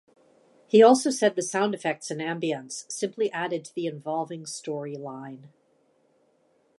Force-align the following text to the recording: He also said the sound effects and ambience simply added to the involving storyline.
He 0.65 0.81
also 0.81 1.11
said 1.11 1.35
the 1.35 1.43
sound 1.43 1.75
effects 1.75 2.09
and 2.09 2.19
ambience 2.19 2.91
simply 2.91 3.31
added 3.31 3.63
to 3.65 3.75
the 3.75 3.85
involving 3.85 4.45
storyline. 4.45 5.49